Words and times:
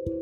Tiga 0.00 0.16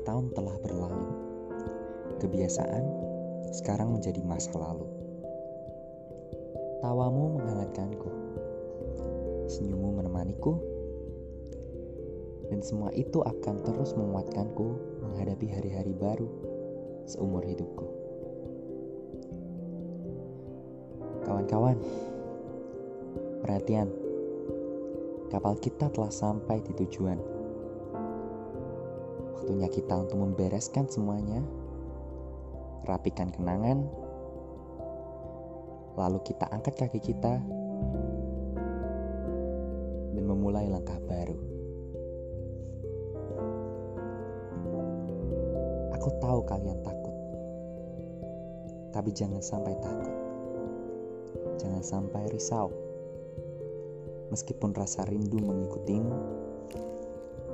tahun 0.00 0.32
telah 0.32 0.56
berlalu. 0.64 1.12
Kebiasaan 2.24 2.84
sekarang 3.52 3.92
menjadi 3.92 4.24
masa 4.24 4.56
lalu. 4.56 4.88
Tawamu 6.80 7.36
menghangatkanku. 7.36 8.08
Senyummu 9.52 10.00
menemaniku. 10.00 10.56
Dan 12.48 12.64
semua 12.64 12.88
itu 12.96 13.20
akan 13.20 13.60
terus 13.60 13.92
menguatkanku 13.92 14.72
menghadapi 15.04 15.52
hari-hari 15.52 15.92
baru 15.92 16.32
seumur 17.04 17.44
hidupku. 17.44 18.01
Kawan-kawan, 21.52 21.84
perhatian. 23.44 23.92
Kapal 25.28 25.60
kita 25.60 25.92
telah 25.92 26.08
sampai 26.08 26.64
di 26.64 26.72
tujuan. 26.80 27.20
Waktunya 29.36 29.68
kita 29.68 30.00
untuk 30.00 30.16
membereskan 30.16 30.88
semuanya, 30.88 31.44
rapikan 32.88 33.28
kenangan, 33.28 33.84
lalu 36.00 36.24
kita 36.24 36.48
angkat 36.48 36.72
kaki 36.72 37.12
kita 37.12 37.36
dan 40.16 40.24
memulai 40.24 40.72
langkah 40.72 40.96
baru. 41.04 41.36
Aku 46.00 46.08
tahu 46.16 46.40
kalian 46.48 46.80
takut, 46.80 47.16
tapi 48.96 49.12
jangan 49.12 49.44
sampai 49.44 49.76
takut. 49.84 50.21
Jangan 51.60 51.82
sampai 51.84 52.28
risau. 52.32 52.72
Meskipun 54.32 54.72
rasa 54.72 55.04
rindu 55.04 55.36
mengikutimu, 55.36 56.16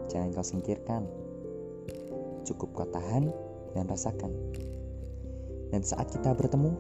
jangan 0.06 0.30
kau 0.30 0.46
singkirkan. 0.46 1.02
Cukup 2.46 2.70
kau 2.70 2.86
tahan 2.86 3.34
dan 3.74 3.90
rasakan. 3.90 4.30
Dan 5.74 5.82
saat 5.82 6.08
kita 6.14 6.32
bertemu, 6.38 6.70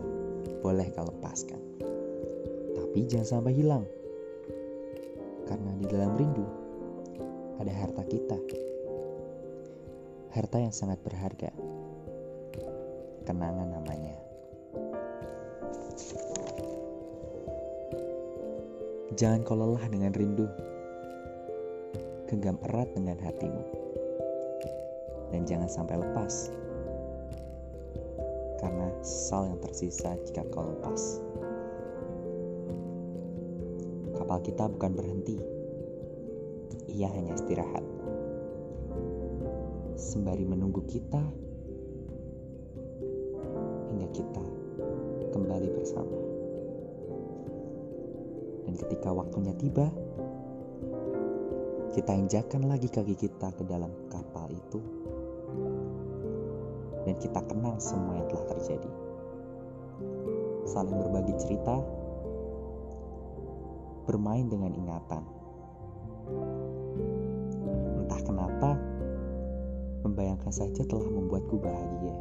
boleh 0.62 0.86
kau 0.94 1.02
lepaskan. 1.02 1.58
Tapi 2.78 2.98
jangan 3.10 3.42
sampai 3.42 3.52
hilang. 3.58 3.84
Karena 5.50 5.72
di 5.76 5.86
dalam 5.90 6.14
rindu 6.14 6.46
ada 7.58 7.72
harta 7.74 8.06
kita. 8.06 8.38
Harta 10.30 10.56
yang 10.62 10.70
sangat 10.70 11.02
berharga. 11.02 11.50
Kenangan 13.26 13.74
namanya. 13.74 14.07
Jangan 19.16 19.40
kau 19.40 19.56
lelah 19.56 19.80
dengan 19.88 20.12
rindu. 20.12 20.44
Genggam 22.28 22.60
erat 22.68 22.92
dengan 22.92 23.16
hatimu. 23.16 23.64
Dan 25.32 25.48
jangan 25.48 25.64
sampai 25.64 25.96
lepas. 25.96 26.52
Karena 28.60 28.92
sesal 29.00 29.48
yang 29.48 29.60
tersisa 29.64 30.12
jika 30.28 30.44
kau 30.52 30.60
lepas. 30.60 31.24
Kapal 34.12 34.44
kita 34.44 34.68
bukan 34.68 34.92
berhenti. 34.92 35.40
Ia 36.92 37.08
hanya 37.08 37.32
istirahat. 37.32 37.84
Sembari 39.96 40.44
menunggu 40.44 40.84
kita 40.84 41.24
hingga 43.88 44.08
kita 44.12 44.44
kembali 45.32 45.68
bersama. 45.80 46.27
Dan 48.68 48.76
ketika 48.76 49.08
waktunya 49.16 49.56
tiba, 49.56 49.88
kita 51.96 52.12
injakkan 52.12 52.68
lagi 52.68 52.92
kaki 52.92 53.16
kita 53.16 53.48
ke 53.56 53.64
dalam 53.64 53.88
kapal 54.12 54.44
itu. 54.52 54.76
Dan 57.08 57.16
kita 57.16 57.40
kenang 57.48 57.80
semua 57.80 58.20
yang 58.20 58.28
telah 58.28 58.44
terjadi. 58.52 58.92
Saling 60.68 61.00
berbagi 61.00 61.32
cerita, 61.40 61.80
bermain 64.04 64.52
dengan 64.52 64.76
ingatan. 64.76 65.24
Entah 68.04 68.20
kenapa, 68.20 68.76
membayangkan 70.04 70.52
saja 70.52 70.84
telah 70.84 71.08
membuatku 71.08 71.56
bahagia. 71.56 72.16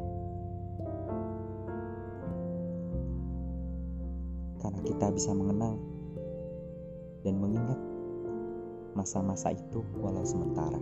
Karena 4.64 4.80
kita 4.88 5.12
bisa 5.12 5.36
mengenang 5.36 5.97
dan 7.28 7.44
mengingat 7.44 7.76
masa-masa 8.96 9.52
itu 9.52 9.84
walau 10.00 10.24
sementara. 10.24 10.80